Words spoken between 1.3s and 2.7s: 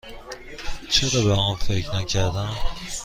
آن فکر نکردم؟